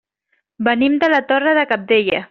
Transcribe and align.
Venim 0.69 0.97
de 1.05 1.11
la 1.15 1.21
Torre 1.33 1.57
de 1.61 1.69
Cabdella. 1.75 2.19